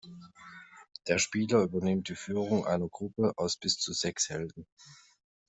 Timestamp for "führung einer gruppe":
2.15-3.33